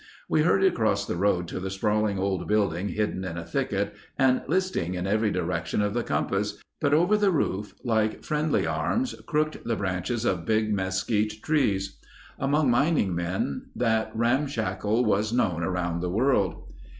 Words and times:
We 0.27 0.41
hurried 0.41 0.65
across 0.67 1.05
the 1.05 1.15
road 1.15 1.47
to 1.49 1.59
the 1.59 1.69
sprawling 1.69 2.17
old 2.17 2.47
building 2.47 2.89
hidden 2.89 3.23
in 3.23 3.37
a 3.37 3.45
thicket 3.45 3.93
and 4.17 4.41
listing 4.47 4.95
in 4.95 5.05
every 5.05 5.29
direction 5.29 5.79
of 5.83 5.93
the 5.93 6.01
compass, 6.01 6.59
but 6.79 6.91
over 6.91 7.15
the 7.15 7.29
roof, 7.29 7.75
like 7.83 8.23
friendly 8.23 8.65
arms 8.65 9.13
crooked 9.27 9.63
the 9.63 9.75
branches 9.75 10.25
of 10.25 10.43
big 10.43 10.73
mesquite 10.73 11.43
trees. 11.43 11.99
Among 12.39 12.71
mining 12.71 13.13
men 13.13 13.67
that 13.75 14.09
ramshackle 14.15 15.05
was 15.05 15.31
known 15.31 15.61
around 15.61 15.99
the 16.01 16.09
world. 16.09 16.63